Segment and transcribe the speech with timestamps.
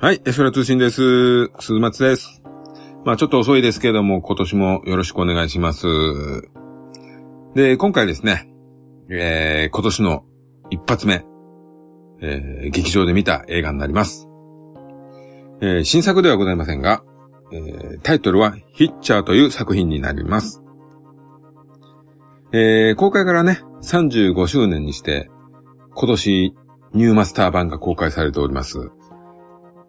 [0.00, 1.50] はい、エソラ通信です。
[1.60, 2.42] 鈴松です。
[3.04, 5.86] まあちょっと遅いですけども、今年もよろしくお願いします。
[7.54, 8.48] で、今回ですね、
[9.10, 10.24] えー、今年の
[10.70, 11.26] 一発目、
[12.22, 14.26] えー、劇場で見た映画になります。
[15.60, 17.02] えー、新作ではございませんが、
[17.52, 20.62] えー、タイトルはヒッチャーという作品になります。
[22.52, 25.28] えー、公開からね、35周年にして、
[25.94, 26.54] 今年
[26.94, 28.90] ニューマスター版が公開されております。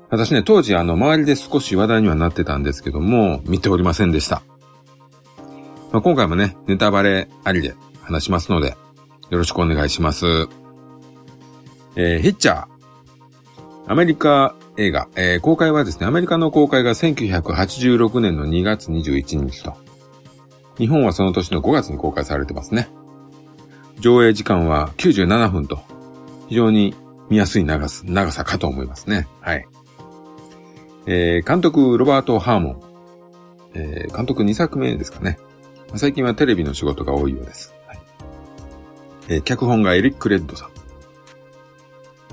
[0.09, 4.41] 私ね、当時あの、周りで少し話題にはなってたんですけども、見ておりませんでした。
[5.91, 8.75] まあ、今回もね、ネタバレありで話しますので、
[9.29, 10.25] よろしくお願いします。
[11.95, 12.79] えー、ヒッチャー。
[13.87, 19.75] アメリカ映画、えー、公開はですね、アメリカの公開が1986年の2月21日と、
[20.79, 22.89] 日本はその年の5月に公開されてますね。
[23.99, 25.81] 上映時間は97分と、
[26.47, 26.95] 非常に
[27.29, 29.27] 見やすい長さ長さかと思いますね。
[29.41, 29.67] はい。
[31.05, 32.81] えー、監督、ロバート・ハーモン。
[33.75, 35.37] えー、監督2作目ですかね。
[35.95, 37.75] 最近はテレビの仕事が多いようです。
[37.87, 37.99] はい、
[39.27, 40.69] えー、脚本がエリック・レッドさん。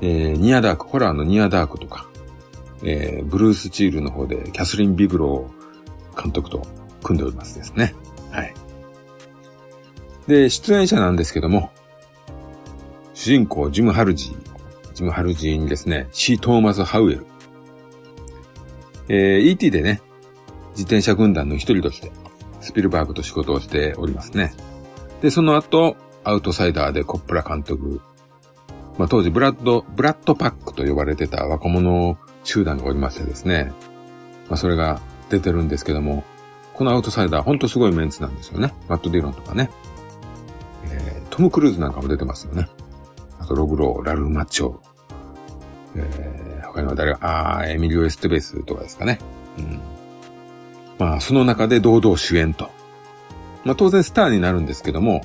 [0.03, 2.09] えー、ニアダーク、ホラーのニアダークとか、
[2.85, 6.67] えー、ブルース・チールの方でキャスリン・ビグロー監督と
[7.03, 7.95] 組んでおりますですね。
[8.37, 8.55] はい。
[10.27, 11.70] で、出演者なんですけども、
[13.15, 14.92] 主人公、ジム・ハルジー。
[14.92, 17.27] ジム・ハルジーにですね、シー・トーマス・ハウエル。
[19.09, 19.70] えー、E.T.
[19.70, 20.03] でね、
[20.70, 22.12] 自転車軍団の一人として、
[22.61, 24.53] スピルバーグと仕事をしておりますね。
[25.23, 28.03] で、その後、アウトサイダーでコップラ監督。
[28.98, 33.73] まあ、当時ブラッド、ブラッドパックと呼ばれてた若者集団がおりましてですね。
[34.48, 36.25] まあ、それが出てるんですけども、
[36.77, 38.75] このアウトサイダーほんとすごいメンツなんですよね。
[38.87, 39.71] マット・ディロンとかね。
[40.85, 42.69] えー、トム・クルーズなんかも出てますよね。
[43.41, 44.79] あと、ログロー、ラル・マッチョ、
[45.95, 49.19] えー、他には誰が、あー、エミリオ・エステベースとかですかね。
[49.59, 49.81] うん。
[50.98, 52.70] まあ、その中で堂々主演と。
[53.65, 55.23] まあ、当然スターになるんですけども、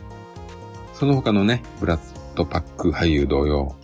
[0.94, 2.00] その他のね、ブラッ
[2.36, 3.76] ド・パック俳優同様、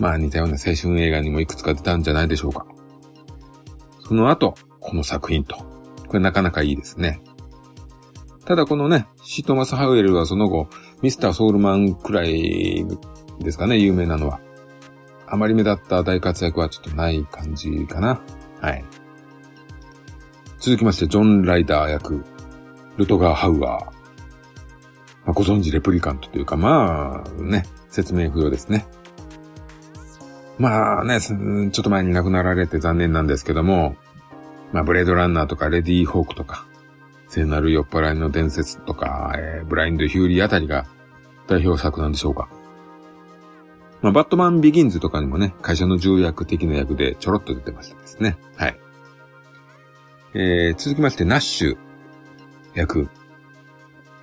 [0.00, 2.66] まあ似たような青春映画にもいくつか出たんじゃないでしょうか。
[4.08, 5.73] その後、この作品と。
[6.14, 7.20] これなかなかいいですね。
[8.44, 10.68] ただこのね、シートマス・ハウエルはその後、
[11.02, 12.86] ミスター・ソウルマンくらい
[13.40, 14.38] ですかね、有名なのは。
[15.26, 18.20] あまり目立った大活躍はちょっとない感じかな。
[18.60, 18.84] はい。
[20.60, 22.24] 続きまして、ジョン・ライダー役、
[22.96, 23.60] ルトガー・ハウアー。
[23.60, 23.82] ま
[25.26, 28.86] あ、ご存知レプリカントというか、まあ、ね、説明不要ですね。
[30.58, 33.96] まあね、ちょっと前に亡くなられて残念なんですけども、
[34.74, 36.66] まあ、ブレードランナーとか、レディー・ホークとか、
[37.28, 40.84] 聖なる酔っ払いの伝説とか、えー、ブラインド・ヒューリーあたりが
[41.46, 42.48] 代表作なんでしょうか。
[44.02, 48.36] まあ、バットマンビギンズとかにもね、会社の重役的な役でちょろっと出てましたですね。
[48.56, 48.80] はい。
[50.34, 51.76] えー、続きまして、ナッシュ
[52.74, 53.08] 役。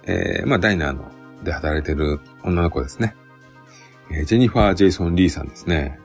[0.04, 1.10] えー、まあ、ダイナーの
[1.46, 3.16] で働いてる女の子ですね。
[4.12, 5.98] えー、ジェニファー・ジェイソン・リーさんですね。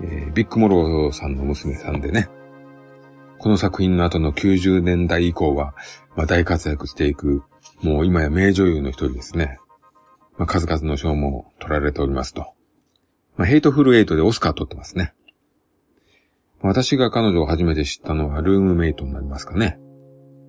[0.00, 2.30] えー、ビック・モローさんの娘さんでね。
[3.38, 5.74] この作品の後の90年代以降は、
[6.16, 7.42] まあ、大活躍していく、
[7.82, 9.58] もう今や名女優の一人ですね。
[10.36, 12.52] まあ、数々の賞も取られておりますと。
[13.36, 15.14] まあ、ヘイトフルエイトでオスカー取ってますね。
[16.60, 19.78] 私が彼女を初めて知ったのはルームメイトになりますかね。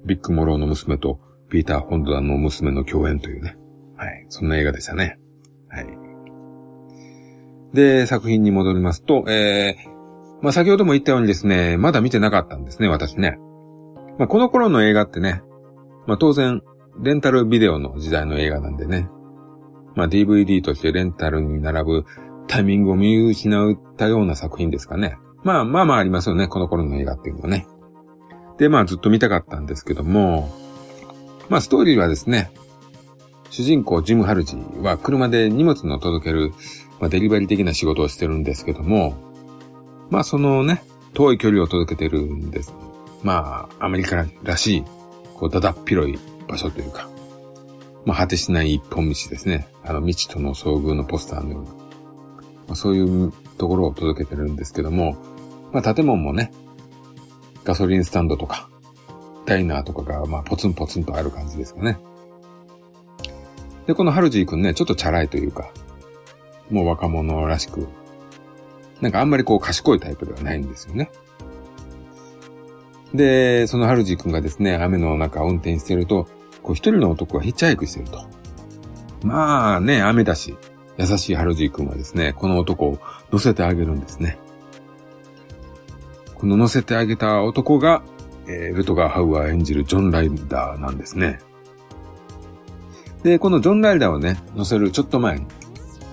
[0.05, 1.19] ビッグモローの娘と
[1.49, 3.57] ピーター・ホンドラの娘の共演というね。
[3.95, 4.25] はい。
[4.29, 5.19] そんな映画でしたね。
[5.67, 5.85] はい。
[7.73, 9.98] で、作品に戻りますと、えー、
[10.41, 13.37] まあ、先ほども言ったようにですね、まだ見てなかったんですね、私ね。
[14.17, 15.41] まあ、この頃の映画ってね、
[16.07, 16.61] まあ、当然、
[17.01, 19.09] レンタルビデオの時代の映画なんでね。
[19.95, 22.05] まあ、DVD としてレンタルに並ぶ
[22.47, 25.17] タイミングを見失ったような作品ですかね。
[25.43, 27.67] まあまあまあありますよね、この頃の映画っていうのはね。
[28.57, 30.49] で、まあずっと見たかったんですけども、
[31.47, 32.51] まあストーリーはですね、
[33.49, 36.51] 主人公ジム・ハルジは車で荷物の届ける、
[36.99, 39.15] まあ、デリバリー的な仕事をしてるんですけども、
[40.09, 40.83] まあそのね、
[41.13, 42.73] 遠い距離を届けてるんです。
[43.23, 44.83] まあ、アメリカらしい、
[45.35, 46.17] こう、だだっ広い
[46.47, 47.09] 場所というか、
[48.05, 49.67] まあ、果てしない一本道ですね。
[49.83, 51.69] あの、未知との遭遇のポスターのような。
[51.69, 51.75] ま
[52.69, 55.17] あ、そういうところを届けてるんですけども、
[55.73, 56.51] まあ、建物もね、
[57.65, 58.69] ガソリンスタンドとか、
[59.45, 61.99] ダイナーとかが、まあ、ポツンポツンとある感じですかね。
[63.87, 65.71] で、このハルジーくんね、ちょっとチャラいというか、
[66.69, 67.87] もう若者らしく、
[69.01, 71.11] なんかあんまりこう賢いタイプではないんですよね。
[73.13, 76.27] で、そのハルジーくんがですね、雨の中運転してると、
[76.61, 78.25] こう一人の男がヒッチハイクしてると。
[79.23, 80.55] まあね、雨だし、
[80.97, 82.99] 優しいハルジー君はですね、この男を
[83.31, 84.37] 乗せてあげるんですね。
[86.35, 88.03] この乗せてあげた男が、
[88.47, 91.39] えー、ルトガー・ハウアー演じるジョン・ライダーなんですね。
[93.23, 95.45] で、このジョン・ライダーをね、乗せるちょっと前に、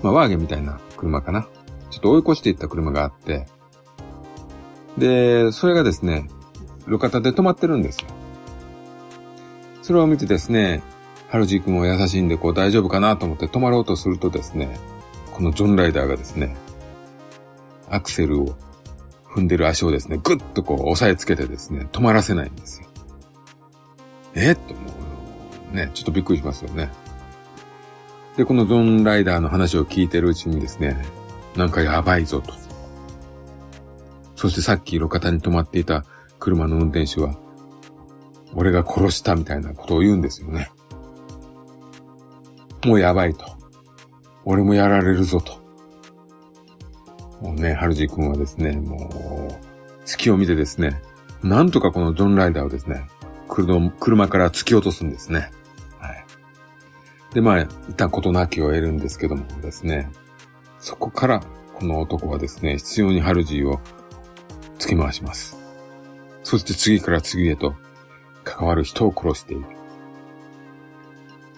[0.03, 1.49] まあ、ワーゲンみたいな車かな。
[1.97, 3.47] ちょっと追い越していった車があって、
[4.99, 6.29] で、それがですね、
[6.87, 8.07] 路肩で止まってるんですよ。
[9.81, 10.83] それを見てですね、
[11.29, 14.79] ハルジー君も優しいんで、こう大丈夫かなと思って止まろうとするとですね、
[15.33, 16.55] このジョンライダーがですね、
[17.89, 18.57] アクセルを
[19.25, 22.89] 踏んでる足をですね、ぐっとこう押さえつけてですね、止まらせないんですよ。
[24.35, 24.53] え？
[24.53, 24.81] っとも
[25.73, 26.91] う、ね、ちょっとびっくりしますよね。
[28.37, 31.03] で、このジョンライダーの話を聞いてるうちにですね、
[31.57, 32.53] なんかやばいぞと。
[34.35, 36.05] そしてさっき路肩に止まっていた
[36.39, 37.37] 車の運転手は、
[38.55, 40.71] 俺が殺したみたいなことを言うんですよね。
[42.85, 43.45] もうやばいと。
[44.45, 45.67] 俺もやられるぞと。
[47.41, 51.03] もうね、ハルジ君はですね、もう、隙を見てですね、
[51.43, 53.09] なんとかこのジョンライダーをですね、
[53.49, 55.51] 車から突き落とすんですね。
[55.99, 56.25] はい。
[57.35, 60.09] で、まあ、一旦事なきを得るんですけどもですね、
[60.87, 61.41] そこから、
[61.75, 63.81] この男はですね、必要にハルジーを
[64.79, 65.59] 突き回します。
[66.45, 67.75] そして次から次へと
[68.45, 69.65] 関わる人を殺している。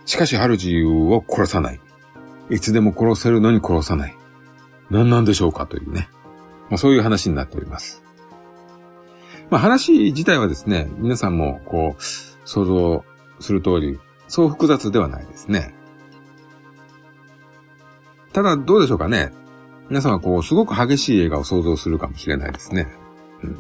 [0.07, 1.81] しかしハルジーを殺さない。
[2.49, 4.17] いつでも殺せるのに殺さない。
[4.89, 6.09] 何なんでしょうかというね。
[6.71, 8.03] まあ、そういう話になっております。
[9.51, 12.03] まあ、話自体はですね、皆さんもこう、
[12.47, 13.05] 想像
[13.41, 15.75] する通り、そう複雑ではないですね。
[18.33, 19.33] ただ、どうでしょうかね。
[19.89, 22.89] 皆さんはこう、すごく激しい映画を想像するかもしれないですね。
[23.43, 23.59] うん。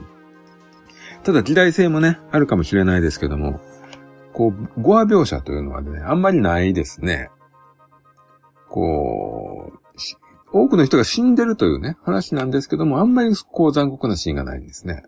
[1.24, 3.60] ただ、時代性もね、あるかもしれないですけども、
[4.32, 7.30] こう、語話描写というのはね、あんまりないですね。
[8.68, 9.78] こう、
[10.52, 15.02] 多くの人が死んでるというね、話なんですけども、あんまりこう残酷なシーンがないんですね。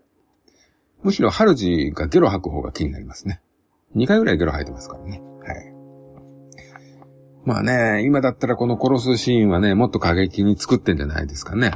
[1.03, 3.41] むしろ、ハルジがゲロ吐く方が気になりますね。
[3.97, 5.23] 2回ぐらいゲロ吐いてますからね。
[5.43, 5.70] はい。
[7.45, 11.73] まあね、今だったらこの殺すシーンはね、もっと過激に作ってんじゃないですかね。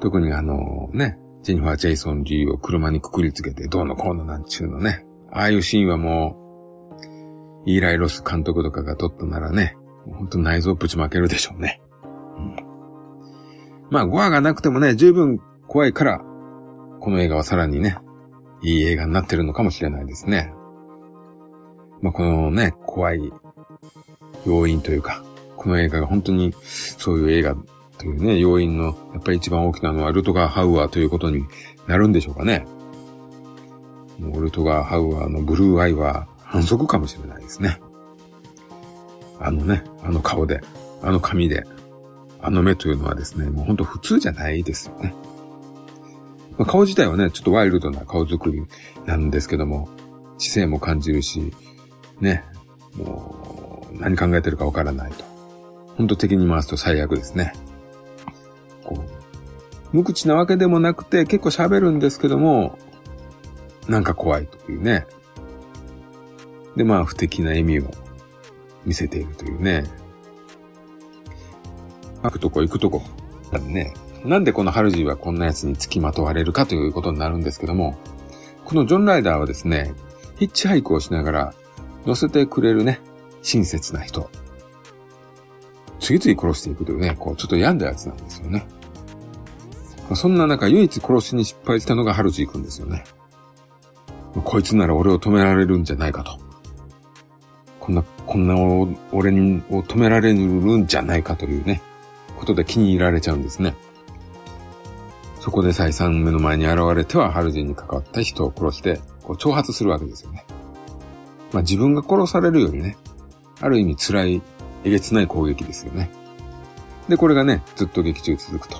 [0.00, 5.06] 特にあのね、ジェニファー・ジェイソン・リーを車にくくりつけてどうのこうのなんちゅうのね。
[5.32, 6.36] ああいうシーンはも
[7.64, 11.80] う、イーライ・ロス監督とかが撮ったならね、ほんと内臓ぶちまけるでしょうね。
[12.36, 12.56] うん、
[13.90, 16.20] まあ、ゴアがなくてもね、十分怖いから、
[17.00, 17.96] この映画はさらにね、
[18.62, 20.52] いい映画になってるのかもしれないですね。
[22.02, 23.32] まあ、このね、怖い
[24.46, 25.24] 要因というか、
[25.56, 26.54] この映画が本当に
[26.98, 27.56] そういう映画
[27.98, 31.44] というね、要因のやっぱり一番大きなのはルトガー・ハウアーということに
[31.86, 32.66] なるんでしょうかね。
[34.20, 37.80] ウルトガー・ハウアーのブルーアイは反則かもしれないですね。
[39.40, 40.60] あのね、あの顔で、
[41.02, 41.64] あの髪で、
[42.40, 45.14] あの目というのはですね、もうほんと普通じゃないですよね。
[46.58, 48.62] まあ、顔自体はね、ちょっとワイルドな顔作り
[49.04, 49.88] なんですけども、
[50.38, 51.52] 知性も感じるし、
[52.20, 52.44] ね、
[52.94, 53.45] もう
[53.98, 55.24] 何考えてるかわからないと。
[55.96, 57.52] ほんと敵に回すと最悪ですね。
[58.84, 62.78] こう、無口なわけでもなくて結構喋るんですけども、
[63.88, 65.06] なんか怖いというね。
[66.76, 67.90] で、まあ、不敵な笑みを
[68.84, 69.84] 見せているというね。
[72.22, 73.02] 行くとこ行くとこ。
[73.66, 73.94] ね。
[74.24, 77.96] なんでこのハルジーはこんな奴に付きまとわれるかということになるんですけども、
[78.64, 79.94] このジョン・ライダーはですね、
[80.36, 81.54] ヒッチハイクをしながら
[82.04, 83.00] 乗せてくれるね、
[83.46, 84.28] 親切な人。
[86.00, 88.66] 次々殺していくというね、こう、ちょっと病んだやつなんですよね。
[90.14, 93.04] そんな中、唯一殺しに失敗したのがハルジー君ですよね。
[94.44, 96.38] こいつなら俺を止められるんじゃないかと。
[97.78, 98.56] こんな、こんな
[99.12, 101.80] 俺にを止められるんじゃないかというね、
[102.36, 103.76] ことで気に入られちゃうんですね。
[105.38, 110.44] そこで再三目の前に現れてはハルジンに関わった人を殺して、こう挑発するわけですよね。
[111.52, 112.96] まあ自分が殺されるよりね、
[113.66, 114.42] ある意味辛い、
[114.84, 116.08] えげつない攻撃ですよね。
[117.08, 118.78] で、これがね、ずっと劇中続くと。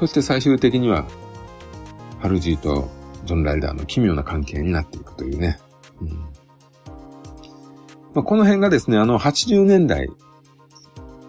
[0.00, 1.06] そして最終的には、
[2.18, 2.90] ハルジーと
[3.24, 5.58] ジョン・ライダーの奇妙な関係になっていくというね。
[6.00, 6.08] うん
[8.14, 10.08] まあ、この辺がですね、あの80年代、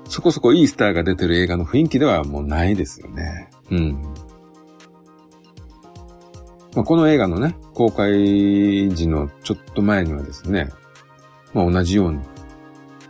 [0.10, 3.50] そこそこいいスターが出てる映画の雰囲気ではもうないですよね。
[3.72, 4.02] うん。
[6.76, 10.72] まあ、この映画のね、公開時のちょっと前にはですね、
[11.54, 12.20] まあ、同じように、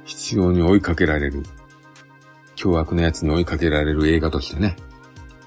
[0.06, 1.44] 必要に追いかけられる、
[2.56, 4.76] 凶悪な奴に追いかけられる映画としてね、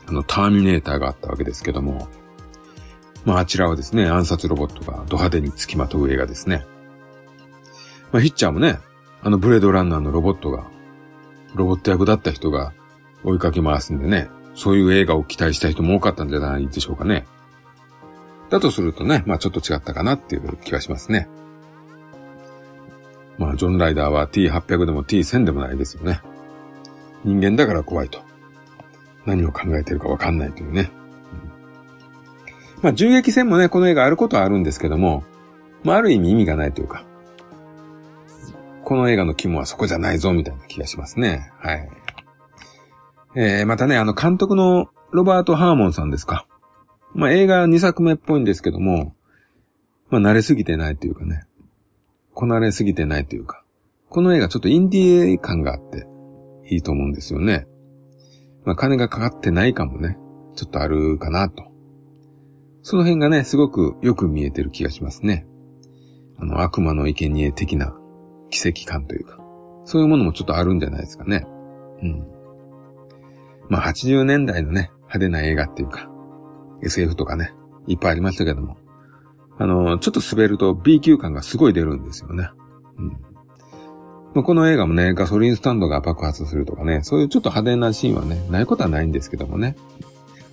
[0.09, 2.09] あの、ターミネーターがあったわけですけども、
[3.25, 6.65] まあ、あちらはですね、暗殺ロボットがド派手に付きまとう映画ですね。
[8.12, 8.79] まあ、ヒッチャーもね、
[9.23, 10.65] あのブレードランナーのロボットが、
[11.55, 12.73] ロボット役だった人が
[13.25, 17.26] 追いかけ回すんでね、そういう映画を期待した人も多かったんじゃないでしょうかね。
[18.49, 21.29] だとするとね、まあちょっと違ったかなっていう気がしますね。
[23.38, 26.21] まあジョン・ライダーは T800 でも T1000 でもないですよね。
[27.25, 28.21] 人間だから怖いと。
[29.25, 30.90] 何を考えてるかわかんないというね。
[32.76, 35.25] うん、まあ銃撃戦もね、この映画あることはあるんですけども、
[35.83, 37.05] まあある意味意味がないというか、
[38.85, 41.50] この映画の肝はそこじゃないぞみたいな気がしますね。
[41.59, 41.88] はい。
[43.35, 46.47] えー、またね、あの監督のロバート・ハーモンさんですか。
[47.12, 49.14] まあ映画2作目っぽいんですけども、
[50.09, 51.45] まあ慣れすぎてないというかね、
[52.37, 53.64] こなれすぎてないというか、
[54.11, 56.07] この映画ちょっとインディー感があって
[56.69, 57.66] いいと思うんですよね。
[58.66, 60.19] まあ金がかかってない感もね、
[60.55, 61.64] ちょっとあるかなと。
[62.83, 65.47] その辺がね、すごくよく見えてる気がしますね。
[66.38, 67.97] あの悪魔の生贄的な
[68.50, 69.38] 奇跡感というか、
[69.87, 71.47] そういうものもちょっとあるんじゃないですかね。
[72.02, 72.26] うん。
[73.71, 76.11] まあ80年代のね、派手な映画っていうか、
[76.83, 77.55] SF とかね、
[77.87, 78.76] いっぱいありましたけども、
[79.59, 82.51] あの、ちょっと滑ると B 級感がすごい出るんですよね。
[82.99, 83.09] うん。
[84.35, 89.77] まあ、この映画もね、ガソリンスタンドが爆発するとかね、そういうちょっと派手なシーンはね、ないことはないんですけどもね。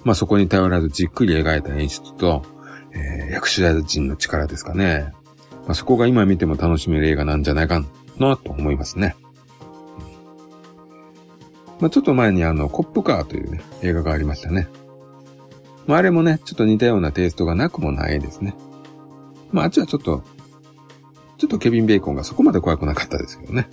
[0.04, 2.44] まあそこに頼らずじっくり描いた演出と、
[2.94, 5.12] えー、役者陣の力ですかね。
[5.66, 7.84] まあ、そこが今見ても楽しめる映画なんじゃないか
[8.20, 9.16] なと思いますね。
[11.80, 14.68] まあ、ちょっと前にあの、コップカーというね、映画がありましたね。
[15.88, 18.56] まあ、あれもね、ちょっと似たようなテイストがなくもないですね。
[19.54, 20.24] まあ、あっちはちょっと、
[21.38, 23.70] ちょっとケビン・ベーコンがそこまで怖くなかったですけどね。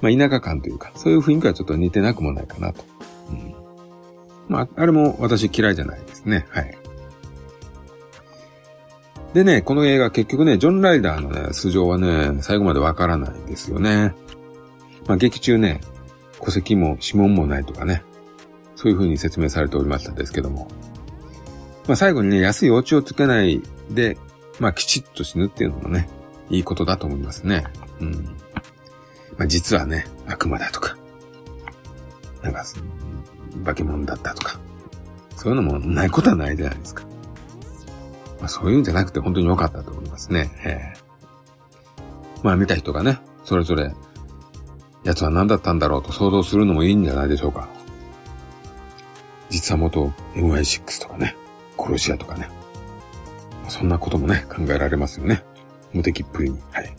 [0.00, 2.84] まあ、田舎感というか、そういう雰囲気はちょっと似てなくもないかなと。
[3.30, 3.54] うん、
[4.48, 6.46] まあ、あれも私嫌いじゃないですね。
[6.50, 6.78] はい。
[9.34, 14.14] でね、この映画結局ね、ジョン・ライダーのね、素性はね、最後までわからないんですよね。
[15.06, 15.80] まあ、劇中ね、
[16.42, 18.02] 戸籍も指紋もないとかね、
[18.76, 20.68] そういう風に説明されておりましたですけども。
[21.86, 24.16] まあ、最後にね、安いお家をつけないで、
[24.58, 26.08] まあ、きちっと死ぬっていうのもね、
[26.48, 27.64] いいことだと思いますね。
[28.00, 28.12] うん。
[29.36, 30.96] まあ、実はね、悪魔だとか、
[32.42, 32.64] なんか、
[33.64, 34.58] 化け物だったとか、
[35.36, 37.04] そういうのもないことはないじゃないですか。
[38.38, 40.50] まあ、そういうんじゃなくて本当に良かったと思いますね。
[40.64, 43.92] えー、まあ見た人がね、それぞれ、
[45.04, 47.68] 奴は何だったんだろうと想像するのもいいんじゃないでしょうか。
[49.50, 51.36] 実は元 MI6 とかね、
[51.78, 52.48] 殺し屋とかね。
[53.68, 55.42] そんなこともね、考えられますよね。
[55.92, 56.58] 無敵っぷりに。
[56.72, 56.96] はい。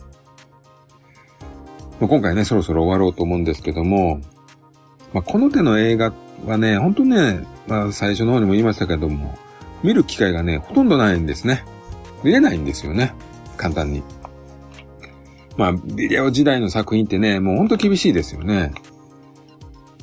[2.00, 4.20] まあ、今回ね、そろそろ終わろうと思うんですけども、
[5.12, 6.12] まあ、この手の映画
[6.46, 9.36] はね、本当ね、まあ、最初の方にも言いましたけども、
[9.82, 11.64] 見る機会がね、ほとんどないんですね。
[12.22, 13.14] 見れないんですよね。
[13.56, 14.02] 簡単に。
[15.56, 18.72] まあ、ビデオ時代の作品ってね、もうほんと厳しいですよね。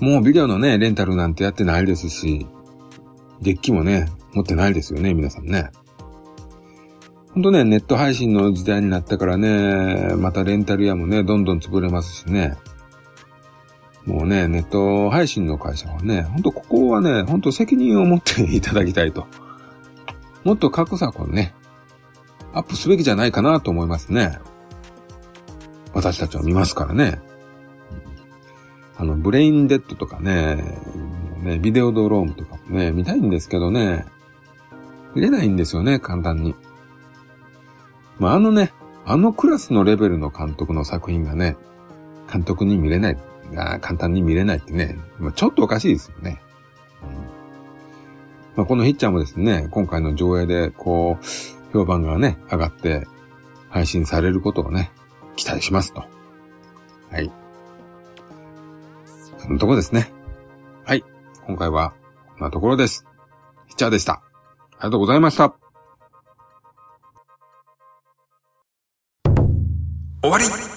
[0.02, 2.46] もうビデオのね、レンタルなんてやってないですし、
[3.42, 5.72] デッキもね、持ってないですよね、皆さんね。
[7.36, 12.56] ほんとね、ネット配信の時代になったからね、またレンタル屋もね、どんどん潰れますしね。
[14.06, 19.28] もうね、ネット配信の会社はね、ほんとここはね、ほんと責任を持っていただきたいと。
[20.46, 21.54] もっと格差をね、
[22.54, 24.40] アップすべきじゃないかなと思いますね。
[25.94, 27.20] 私たちは見ますからね。
[28.96, 30.64] あの、ブレインデッドとかね、
[31.44, 34.06] ね、ビデオドロームとかもね、見たいんですけどね、
[35.16, 36.56] 見れないんですよね、簡単に。
[38.20, 38.74] まあ、あのね、
[39.06, 41.58] あのクラスのレベルの監督の作品がね、
[42.32, 43.18] 監督に見れない、
[43.82, 44.98] 簡単に見れないってね、
[45.36, 46.42] ちょっとおかしいですよね。
[48.56, 53.06] まあ、このヒッチャーもですね、今回の上映で、こう、評判がね、上がって、
[53.70, 54.92] 配信されることをね、
[55.36, 56.06] 期待しますと。
[57.12, 57.30] はい。
[59.38, 60.12] そのとこですね。
[60.86, 61.04] はい。
[61.46, 61.94] 今回は、
[62.38, 63.06] こんなところです。
[63.68, 64.14] ヒッチャーでした。
[64.14, 64.22] あ
[64.76, 65.65] りがとうございました。
[70.26, 70.75] 終わり。